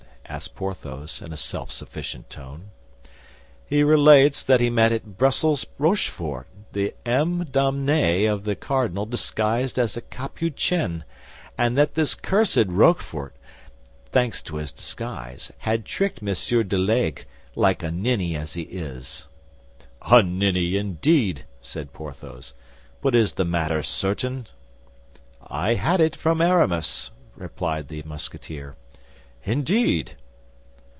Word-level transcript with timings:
asked 0.29 0.55
Porthos, 0.55 1.21
in 1.21 1.33
a 1.33 1.37
self 1.37 1.69
sufficient 1.73 2.29
tone. 2.29 2.69
"He 3.67 3.83
relates 3.83 4.43
that 4.45 4.61
he 4.61 4.69
met 4.69 4.93
at 4.93 5.17
Brussels 5.17 5.65
Rochefort, 5.77 6.47
the 6.71 6.93
âme 7.05 7.47
damnée 7.51 8.31
of 8.31 8.45
the 8.45 8.55
cardinal 8.55 9.05
disguised 9.05 9.77
as 9.77 9.97
a 9.97 10.01
Capuchin, 10.01 11.03
and 11.57 11.77
that 11.77 11.95
this 11.95 12.15
cursed 12.15 12.67
Rochefort, 12.69 13.35
thanks 14.05 14.41
to 14.43 14.55
his 14.55 14.71
disguise, 14.71 15.51
had 15.57 15.83
tricked 15.83 16.21
Monsieur 16.21 16.63
de 16.63 16.77
Laigues, 16.77 17.25
like 17.53 17.83
a 17.83 17.91
ninny 17.91 18.33
as 18.37 18.53
he 18.53 18.61
is." 18.61 19.27
"A 20.03 20.23
ninny, 20.23 20.77
indeed!" 20.77 21.43
said 21.59 21.91
Porthos; 21.91 22.53
"but 23.01 23.13
is 23.13 23.33
the 23.33 23.43
matter 23.43 23.83
certain?" 23.83 24.47
"I 25.45 25.73
had 25.73 25.99
it 25.99 26.15
from 26.15 26.41
Aramis," 26.41 27.11
replied 27.35 27.89
the 27.89 28.01
Musketeer. 28.05 28.77
"Indeed?" 29.43 30.15